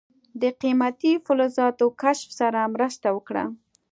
[0.41, 3.43] د قیمتي فلزاتو کشف سره مرسته وکړه.